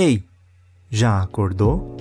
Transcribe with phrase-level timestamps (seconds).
[0.00, 0.22] Ei,
[0.88, 1.96] já acordou?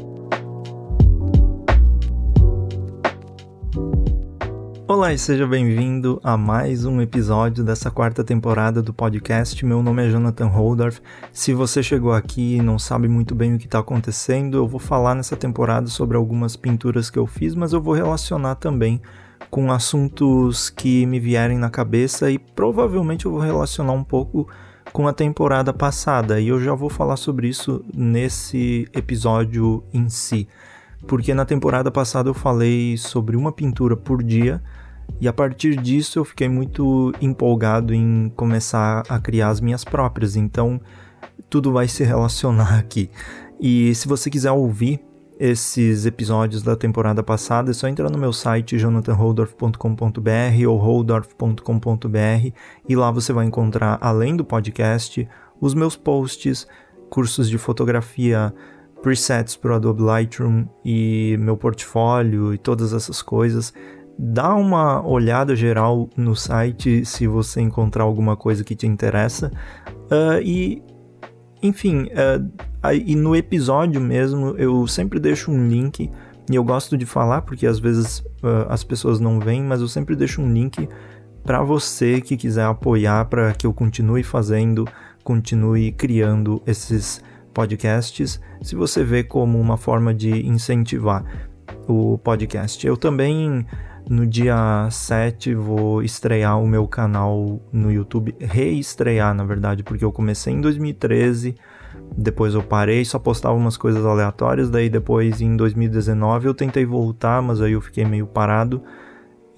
[4.88, 9.66] Olá e seja bem-vindo a mais um episódio dessa quarta temporada do podcast.
[9.66, 11.02] Meu nome é Jonathan Holdorf.
[11.34, 14.80] Se você chegou aqui e não sabe muito bem o que está acontecendo, eu vou
[14.80, 19.02] falar nessa temporada sobre algumas pinturas que eu fiz, mas eu vou relacionar também
[19.50, 24.48] com assuntos que me vierem na cabeça e provavelmente eu vou relacionar um pouco
[24.92, 30.48] com a temporada passada, e eu já vou falar sobre isso nesse episódio em si.
[31.08, 34.62] Porque na temporada passada eu falei sobre uma pintura por dia,
[35.22, 40.36] e a partir disso eu fiquei muito empolgado em começar a criar as minhas próprias,
[40.36, 40.82] então
[41.50, 43.10] tudo vai se relacionar aqui.
[43.60, 45.00] E se você quiser ouvir
[45.40, 52.52] esses episódios da temporada passada, é só entrar no meu site jonathanholdorf.com.br ou holdorf.com.br
[52.88, 55.28] e lá você vai encontrar, além do podcast,
[55.62, 56.68] os meus posts,
[57.10, 58.54] cursos de fotografia,
[59.02, 63.74] presets para o Adobe Lightroom e meu portfólio e todas essas coisas.
[64.20, 69.52] Dá uma olhada geral no site se você encontrar alguma coisa que te interessa.
[70.12, 70.82] Uh, e
[71.62, 76.10] enfim, uh, e no episódio mesmo eu sempre deixo um link
[76.50, 79.88] e eu gosto de falar porque às vezes uh, as pessoas não veem, mas eu
[79.88, 80.88] sempre deixo um link
[81.44, 84.88] para você que quiser apoiar para que eu continue fazendo,
[85.24, 87.22] continue criando esses
[87.54, 91.24] podcasts, se você vê como uma forma de incentivar
[91.88, 92.86] o podcast.
[92.86, 93.66] Eu também
[94.10, 100.12] no dia 7 vou estrear o meu canal no YouTube, reestrear na verdade, porque eu
[100.12, 101.56] comecei em 2013,
[102.16, 107.42] depois eu parei, só postava umas coisas aleatórias, daí depois em 2019 eu tentei voltar,
[107.42, 108.82] mas aí eu fiquei meio parado.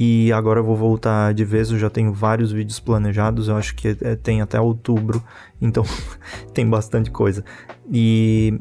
[0.02, 3.76] E agora eu vou voltar de vez, eu já tenho vários vídeos planejados, eu acho
[3.76, 5.22] que é, tem até outubro,
[5.60, 5.84] então
[6.54, 7.44] tem bastante coisa.
[7.92, 8.58] E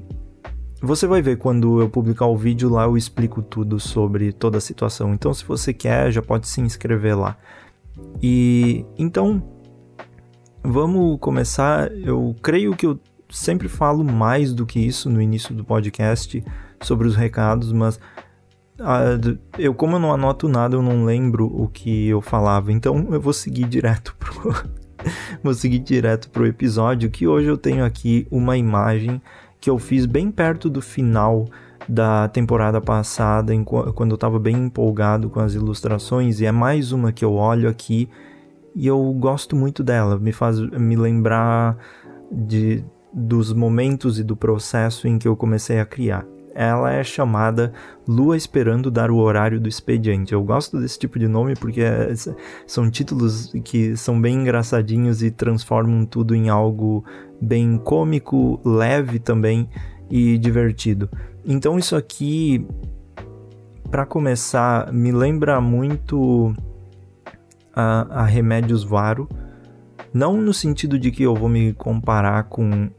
[0.80, 4.60] você vai ver quando eu publicar o vídeo lá, eu explico tudo sobre toda a
[4.60, 5.12] situação.
[5.12, 7.36] Então, se você quer, já pode se inscrever lá.
[8.22, 9.42] E então,
[10.62, 11.90] vamos começar.
[11.92, 12.98] Eu creio que eu
[13.28, 16.42] sempre falo mais do que isso no início do podcast
[16.80, 17.98] sobre os recados, mas
[19.58, 22.72] eu como eu não anoto nada, eu não lembro o que eu falava.
[22.72, 24.54] Então, eu vou seguir direto pro
[25.42, 29.20] vou seguir direto pro episódio que hoje eu tenho aqui uma imagem
[29.60, 31.46] que eu fiz bem perto do final
[31.88, 37.12] da temporada passada, quando eu estava bem empolgado com as ilustrações, e é mais uma
[37.12, 38.08] que eu olho aqui
[38.74, 41.76] e eu gosto muito dela, me faz me lembrar
[42.30, 46.26] de, dos momentos e do processo em que eu comecei a criar.
[46.60, 47.72] Ela é chamada
[48.04, 50.32] Lua Esperando Dar o Horário do Expediente.
[50.32, 52.12] Eu gosto desse tipo de nome porque é,
[52.66, 57.04] são títulos que são bem engraçadinhos e transformam tudo em algo
[57.40, 59.70] bem cômico, leve também
[60.10, 61.08] e divertido.
[61.46, 62.66] Então isso aqui,
[63.88, 66.52] para começar, me lembra muito
[67.72, 69.28] a, a Remédios Varo.
[70.12, 72.90] Não no sentido de que eu vou me comparar com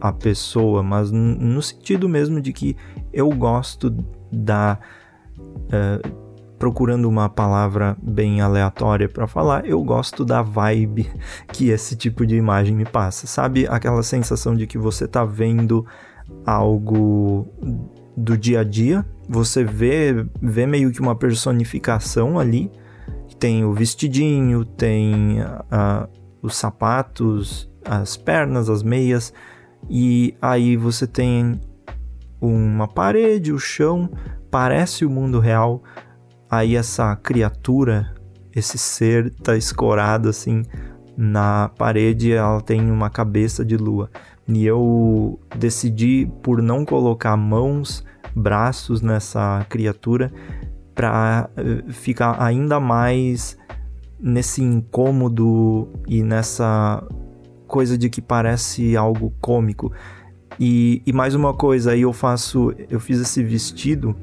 [0.00, 2.76] a pessoa, mas no sentido mesmo de que
[3.12, 3.90] eu gosto
[4.32, 4.78] da.
[5.38, 6.28] Uh,
[6.58, 11.08] procurando uma palavra bem aleatória para falar, eu gosto da vibe
[11.52, 13.26] que esse tipo de imagem me passa.
[13.26, 15.86] Sabe aquela sensação de que você tá vendo
[16.44, 17.46] algo
[18.16, 22.70] do dia a dia, você vê, vê meio que uma personificação ali.
[23.38, 26.08] Tem o vestidinho, tem uh,
[26.42, 29.32] os sapatos, as pernas, as meias,
[29.88, 31.60] e aí você tem
[32.40, 34.10] uma parede, o chão,
[34.50, 35.82] parece o mundo real,
[36.50, 38.14] aí essa criatura,
[38.54, 40.64] esse ser tá escorado assim
[41.16, 44.08] na parede, ela tem uma cabeça de lua.
[44.46, 50.32] E eu decidi por não colocar mãos, braços nessa criatura
[50.94, 53.58] para eh, ficar ainda mais
[54.18, 57.06] nesse incômodo e nessa
[57.68, 59.92] coisa de que parece algo cômico.
[60.58, 64.16] E, e mais uma coisa, aí eu faço, eu fiz esse vestido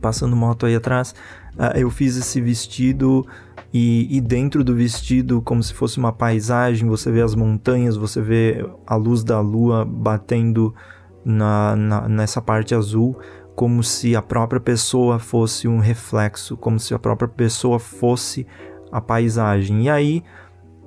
[0.00, 1.14] passando moto aí atrás,
[1.54, 3.26] uh, eu fiz esse vestido
[3.72, 8.22] e, e, dentro do vestido, como se fosse uma paisagem, você vê as montanhas, você
[8.22, 10.74] vê a luz da lua batendo
[11.24, 13.18] na, na, nessa parte azul,
[13.54, 18.46] como se a própria pessoa fosse um reflexo, como se a própria pessoa fosse
[18.90, 19.84] a paisagem.
[19.84, 20.22] E aí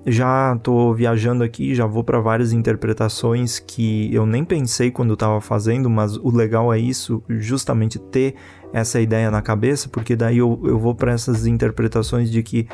[0.05, 5.41] já estou viajando aqui, já vou para várias interpretações que eu nem pensei quando estava
[5.41, 8.35] fazendo, mas o legal é isso, justamente ter
[8.71, 12.67] essa ideia na cabeça, porque daí eu, eu vou para essas interpretações de que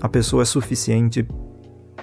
[0.00, 1.26] a pessoa é suficiente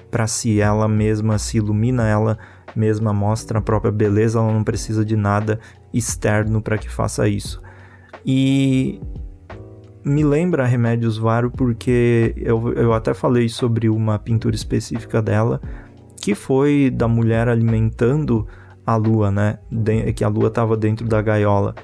[0.10, 2.38] para si, ela mesma se ilumina, ela
[2.76, 5.60] mesma mostra a própria beleza, ela não precisa de nada
[5.94, 7.62] externo para que faça isso.
[8.26, 9.02] E
[10.04, 15.62] me lembra Remédios Varo porque eu, eu até falei sobre uma pintura específica dela,
[16.16, 18.48] que foi da mulher alimentando
[18.86, 19.60] a lua, né?
[19.72, 21.76] De, que a lua estava dentro da gaiola.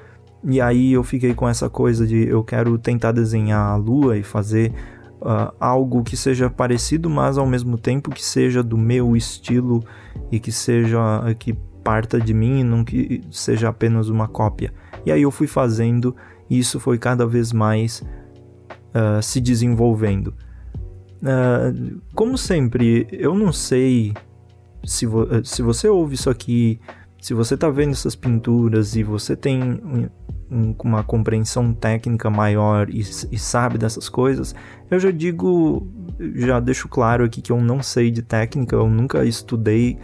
[0.43, 4.23] E aí eu fiquei com essa coisa de eu quero tentar desenhar a lua e
[4.23, 4.73] fazer
[5.21, 9.83] uh, algo que seja parecido, mas ao mesmo tempo que seja do meu estilo
[10.31, 10.99] e que seja
[11.37, 11.53] que
[11.83, 14.73] parta de mim e não que seja apenas uma cópia.
[15.05, 16.15] E aí eu fui fazendo
[16.49, 18.03] e isso foi cada vez mais
[18.93, 20.33] uh, se desenvolvendo.
[21.21, 24.13] Uh, como sempre, eu não sei
[24.83, 26.79] se, vo se você ouve isso aqui,
[27.19, 30.09] se você está vendo essas pinturas e você tem um,
[30.49, 34.55] um, uma compreensão técnica maior e, e sabe dessas coisas,
[34.89, 35.87] eu já digo,
[36.35, 39.97] já deixo claro aqui que eu não sei de técnica, eu nunca estudei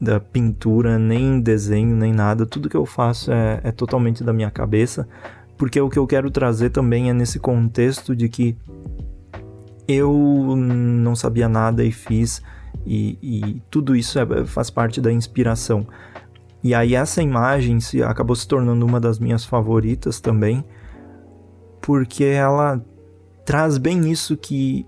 [0.00, 2.44] da pintura, nem desenho, nem nada.
[2.44, 5.08] Tudo que eu faço é, é totalmente da minha cabeça
[5.56, 8.56] porque o que eu quero trazer também é nesse contexto de que
[9.86, 12.42] eu não sabia nada e fiz,
[12.86, 15.86] e, e tudo isso é, faz parte da inspiração.
[16.62, 20.64] E aí essa imagem se, acabou se tornando uma das minhas favoritas também,
[21.80, 22.82] porque ela
[23.44, 24.86] traz bem isso que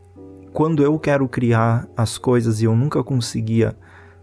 [0.52, 3.76] quando eu quero criar as coisas e eu nunca conseguia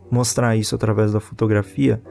[0.09, 2.01] mostrar isso através da fotografia,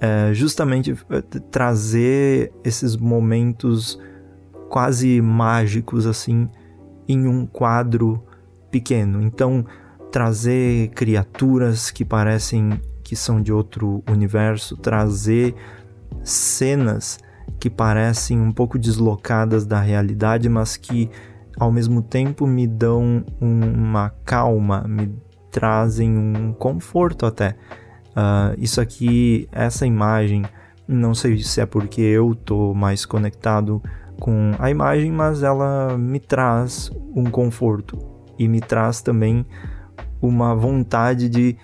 [0.00, 1.20] é justamente é,
[1.50, 3.98] trazer esses momentos
[4.68, 6.48] quase mágicos assim
[7.08, 8.22] em um quadro
[8.70, 9.22] pequeno.
[9.22, 9.64] Então,
[10.10, 15.54] trazer criaturas que parecem que são de outro universo, trazer
[16.24, 17.18] cenas
[17.60, 21.08] que parecem um pouco deslocadas da realidade, mas que
[21.58, 25.14] ao mesmo tempo me dão uma calma, me
[25.50, 27.56] trazem um conforto até.
[28.16, 30.44] Uh, isso aqui, essa imagem,
[30.88, 33.82] não sei se é porque eu tô mais conectado
[34.18, 37.98] com a imagem, mas ela me traz um conforto
[38.38, 39.44] e me traz também
[40.20, 41.56] uma vontade de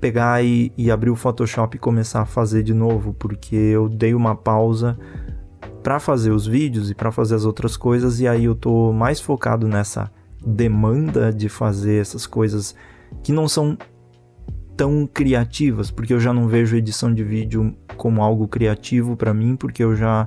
[0.00, 4.14] pegar e, e abrir o Photoshop e começar a fazer de novo, porque eu dei
[4.14, 4.98] uma pausa
[5.80, 9.20] para fazer os vídeos e para fazer as outras coisas e aí eu tô mais
[9.20, 10.10] focado nessa
[10.44, 12.74] demanda de fazer essas coisas
[13.22, 13.76] que não são
[14.82, 19.54] tão criativas, porque eu já não vejo edição de vídeo como algo criativo para mim,
[19.54, 20.26] porque eu já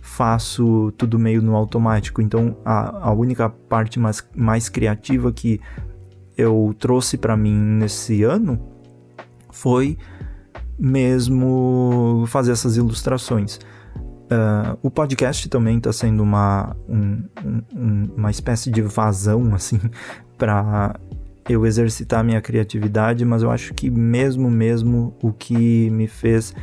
[0.00, 2.22] faço tudo meio no automático.
[2.22, 5.60] Então a, a única parte mais, mais criativa que
[6.34, 8.58] eu trouxe para mim nesse ano
[9.52, 9.98] foi
[10.78, 13.56] mesmo fazer essas ilustrações.
[13.56, 17.22] Uh, o podcast também está sendo uma, um,
[17.76, 19.78] um, uma espécie de vazão assim
[20.38, 20.98] para
[21.48, 26.54] eu exercitar minha criatividade, mas eu acho que mesmo mesmo o que me fez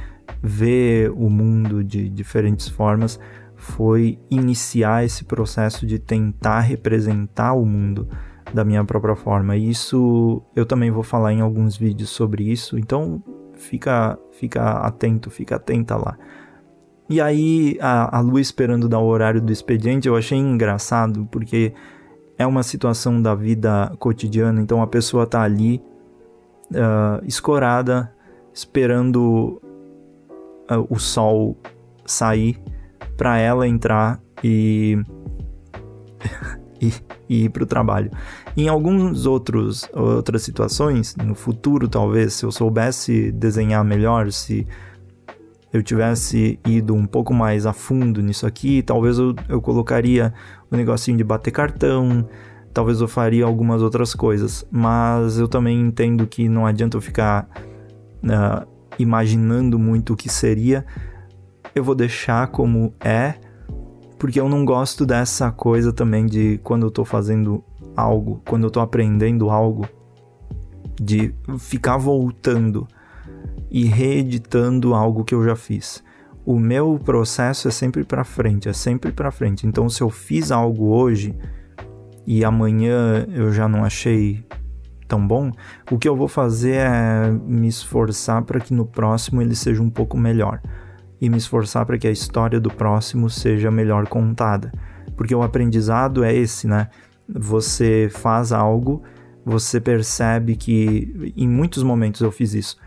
[0.42, 3.20] ver o mundo de diferentes formas
[3.56, 8.08] foi iniciar esse processo de tentar representar o mundo
[8.52, 9.56] da minha própria forma.
[9.56, 13.24] E isso eu também vou falar em alguns vídeos sobre isso, então
[13.54, 16.18] fica fica atento, fica atenta lá.
[17.08, 21.74] E aí a, a Lu esperando dar o horário do expediente, eu achei engraçado porque
[22.42, 25.82] é uma situação da vida cotidiana, então a pessoa está ali
[26.72, 28.12] uh, escorada,
[28.54, 29.62] esperando
[30.70, 31.58] uh, o sol
[32.06, 32.60] sair
[33.16, 34.98] para ela entrar e,
[36.82, 36.92] e,
[37.30, 38.12] e ir para o trabalho.
[38.58, 44.68] Em alguns outros outras situações, no futuro talvez, se eu soubesse desenhar melhor, se
[45.74, 50.34] eu tivesse ido um pouco mais a fundo nisso aqui, talvez eu, eu colocaria
[50.70, 52.28] o um negocinho de bater cartão,
[52.74, 57.48] talvez eu faria algumas outras coisas, mas eu também entendo que não adianta eu ficar
[58.24, 58.68] uh,
[59.00, 60.86] imaginando muito o que seria,
[61.74, 63.36] eu vou deixar como é,
[64.20, 67.64] porque eu não gosto dessa coisa também de quando eu tô fazendo
[67.96, 69.88] algo, quando eu tô aprendendo algo,
[71.00, 72.88] de ficar voltando
[73.72, 76.04] e reeditando algo que eu já fiz.
[76.46, 79.66] O meu processo é sempre para frente, é sempre para frente.
[79.66, 81.34] Então, se eu fiz algo hoje
[82.28, 84.46] e amanhã eu já não achei
[85.08, 85.52] tão bom,
[85.90, 89.90] o que eu vou fazer é me esforçar para que no próximo ele seja um
[89.90, 90.62] pouco melhor
[91.20, 94.72] e me esforçar para que a história do próximo seja melhor contada.
[95.16, 96.90] Porque o aprendizado é esse, né?
[97.30, 99.04] Você faz algo,
[99.46, 102.78] você percebe que em muitos momentos eu fiz isso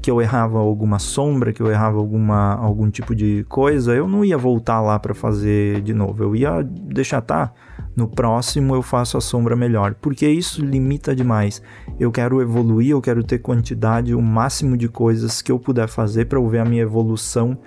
[0.00, 4.24] que eu errava alguma sombra, que eu errava alguma, algum tipo de coisa, eu não
[4.24, 6.22] ia voltar lá para fazer de novo.
[6.22, 7.52] Eu ia deixar tá,
[7.94, 11.62] no próximo eu faço a sombra melhor, porque isso limita demais.
[11.98, 16.26] Eu quero evoluir, eu quero ter quantidade, o máximo de coisas que eu puder fazer
[16.26, 17.58] para eu ver a minha evolução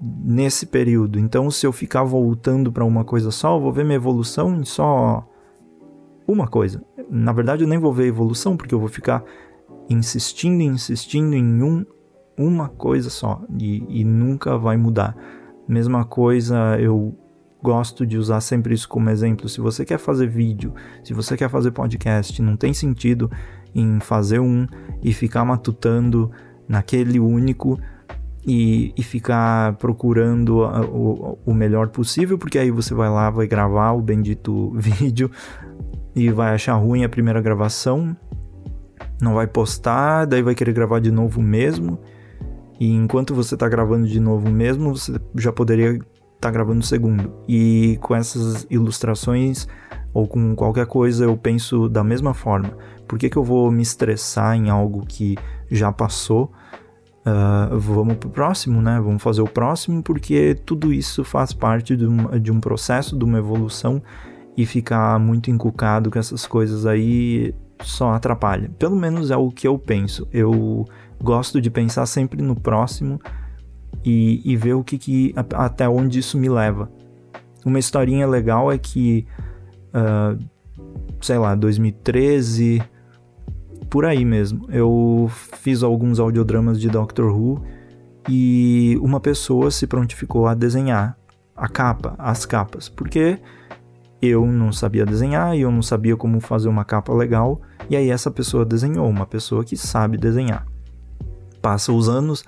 [0.00, 1.18] nesse período.
[1.18, 4.64] Então, se eu ficar voltando para uma coisa só, eu vou ver minha evolução em
[4.64, 5.26] só
[6.26, 6.82] uma coisa.
[7.10, 9.22] Na verdade, eu nem vou ver evolução, porque eu vou ficar
[9.88, 11.84] insistindo e insistindo em um,
[12.36, 15.16] uma coisa só e, e nunca vai mudar.
[15.68, 17.16] Mesma coisa, eu
[17.62, 19.48] gosto de usar sempre isso como exemplo.
[19.48, 23.30] Se você quer fazer vídeo, se você quer fazer podcast, não tem sentido
[23.74, 24.66] em fazer um
[25.02, 26.30] e ficar matutando
[26.68, 27.78] naquele único
[28.46, 33.92] e, e ficar procurando o, o melhor possível, porque aí você vai lá, vai gravar
[33.92, 35.30] o bendito vídeo
[36.14, 38.16] e vai achar ruim a primeira gravação,
[39.20, 41.98] não vai postar, daí vai querer gravar de novo mesmo.
[42.78, 46.04] E enquanto você está gravando de novo mesmo, você já poderia estar
[46.40, 47.32] tá gravando o segundo.
[47.48, 49.66] E com essas ilustrações
[50.12, 52.76] ou com qualquer coisa eu penso da mesma forma.
[53.06, 55.36] Por que, que eu vou me estressar em algo que
[55.70, 56.52] já passou?
[57.26, 59.00] Uh, vamos pro próximo, né?
[59.00, 63.24] Vamos fazer o próximo, porque tudo isso faz parte de um, de um processo, de
[63.24, 64.02] uma evolução,
[64.56, 67.54] e ficar muito encucado com essas coisas aí
[67.86, 68.70] só atrapalha.
[68.78, 70.26] Pelo menos é o que eu penso.
[70.32, 70.86] Eu
[71.22, 73.20] gosto de pensar sempre no próximo
[74.04, 76.90] e, e ver o que, que até onde isso me leva.
[77.64, 79.26] Uma historinha legal é que,
[79.94, 80.38] uh,
[81.20, 82.82] sei lá, 2013,
[83.88, 87.62] por aí mesmo, eu fiz alguns audiodramas de Doctor Who
[88.28, 91.16] e uma pessoa se prontificou a desenhar
[91.56, 93.38] a capa, as capas, porque
[94.20, 98.10] eu não sabia desenhar e eu não sabia como fazer uma capa legal, e aí
[98.10, 100.66] essa pessoa desenhou, uma pessoa que sabe desenhar.
[101.60, 102.44] Passa os anos,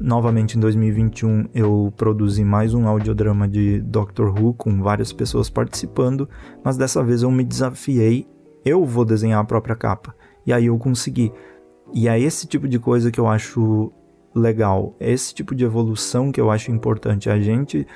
[0.00, 6.28] novamente em 2021 eu produzi mais um audiodrama de Doctor Who com várias pessoas participando,
[6.64, 8.26] mas dessa vez eu me desafiei,
[8.64, 10.14] eu vou desenhar a própria capa.
[10.44, 11.32] E aí eu consegui.
[11.94, 13.92] E é esse tipo de coisa que eu acho
[14.34, 17.30] legal, é esse tipo de evolução que eu acho importante.
[17.30, 17.86] A gente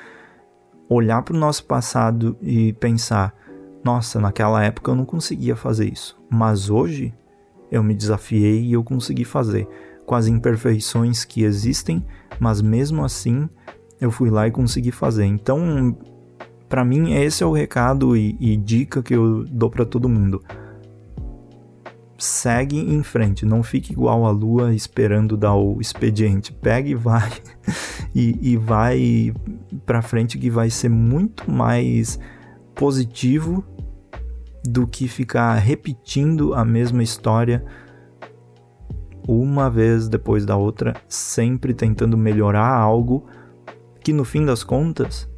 [0.89, 3.35] olhar para o nosso passado e pensar:
[3.85, 7.15] nossa, naquela época eu não conseguia fazer isso, mas hoje
[7.71, 9.67] eu me desafiei e eu consegui fazer,
[10.07, 12.05] com as imperfeições que existem,
[12.39, 13.49] mas mesmo assim
[14.01, 15.25] eu fui lá e consegui fazer.
[15.25, 15.97] Então,
[16.69, 20.43] para mim, esse é o recado e, e dica que eu dou para todo mundo
[22.23, 26.53] segue em frente, não fique igual a lua esperando dar o expediente.
[26.53, 27.33] Pega e vai
[28.15, 29.33] e, e vai
[29.87, 32.19] para frente que vai ser muito mais
[32.75, 33.65] positivo
[34.65, 37.65] do que ficar repetindo a mesma história
[39.27, 43.27] uma vez depois da outra, sempre tentando melhorar algo
[44.03, 45.29] que no fim das contas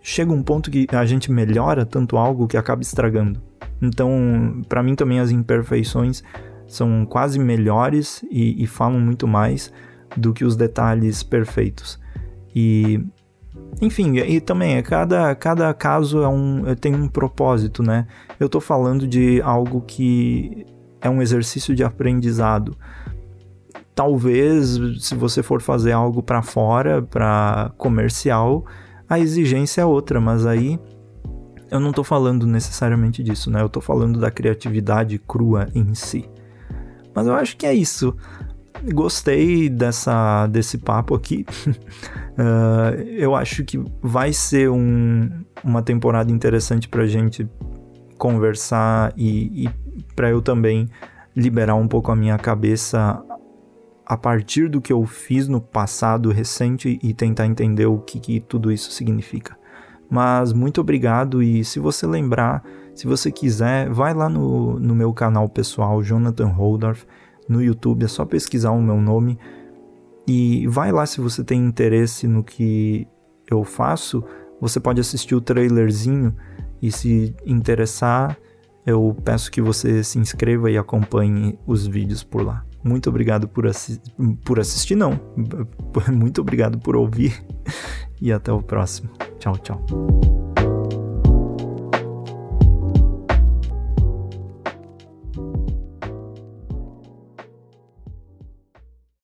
[0.00, 3.40] chega um ponto que a gente melhora tanto algo que acaba estragando.
[3.80, 6.22] Então, para mim também as imperfeições
[6.66, 9.72] são quase melhores e, e, falam muito mais
[10.16, 12.00] do que os detalhes perfeitos.
[12.54, 13.04] E
[13.80, 18.06] enfim, e também é cada, cada caso é um, é, tem um propósito, né?
[18.38, 20.66] Eu estou falando de algo que
[21.00, 22.76] é um exercício de aprendizado.
[23.94, 28.64] Talvez, se você for fazer algo para fora, para comercial,
[29.08, 30.78] a exigência é outra, mas aí
[31.70, 33.62] eu não estou falando necessariamente disso, né?
[33.62, 36.28] Eu estou falando da criatividade crua em si.
[37.14, 38.14] Mas eu acho que é isso.
[38.92, 41.44] Gostei dessa, desse papo aqui.
[42.38, 45.30] uh, eu acho que vai ser um,
[45.62, 47.48] uma temporada interessante para gente
[48.18, 49.70] conversar e, e
[50.14, 50.88] para eu também
[51.34, 53.22] liberar um pouco a minha cabeça
[54.04, 58.40] a partir do que eu fiz no passado recente e tentar entender o que, que
[58.40, 59.56] tudo isso significa.
[60.10, 62.62] Mas muito obrigado e se você lembrar,
[62.94, 67.06] se você quiser, vai lá no, no meu canal pessoal, Jonathan Holdorf,
[67.48, 69.38] no YouTube, é só pesquisar o meu nome
[70.26, 73.06] e vai lá se você tem interesse no que
[73.50, 74.24] eu faço,
[74.60, 76.34] você pode assistir o trailerzinho
[76.80, 78.38] e se interessar,
[78.86, 82.64] eu peço que você se inscreva e acompanhe os vídeos por lá.
[82.84, 84.00] Muito obrigado por, assi
[84.44, 85.20] por assistir, não.
[86.12, 87.44] Muito obrigado por ouvir
[88.20, 89.10] e até o próximo.
[89.38, 90.41] Tchau, tchau.